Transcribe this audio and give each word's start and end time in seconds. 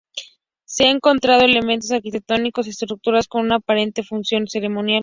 Se 0.65 0.85
han 0.87 0.95
encontrado 0.95 1.43
elementos 1.45 1.91
arquitectónicos 1.91 2.65
y 2.65 2.71
estructuras 2.71 3.27
con 3.27 3.41
una 3.41 3.57
aparente 3.57 4.01
función 4.01 4.47
ceremonial. 4.47 4.99